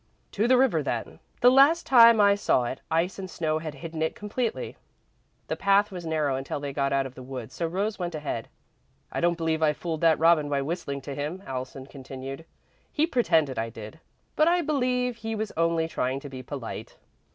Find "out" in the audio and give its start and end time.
6.91-7.05